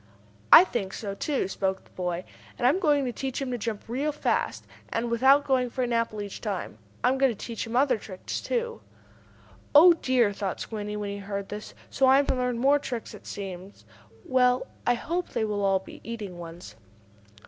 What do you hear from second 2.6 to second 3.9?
I am going to teach him to jump